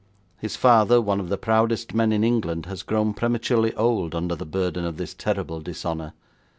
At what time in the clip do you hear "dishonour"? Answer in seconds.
5.59-6.13